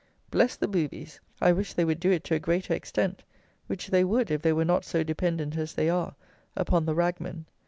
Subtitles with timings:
[0.31, 1.19] Bless the "boobies"!
[1.39, 3.21] I wish they would do it to a greater extent,
[3.67, 6.15] which they would, if they were not so dependent as they are
[6.55, 7.45] upon the ragmen.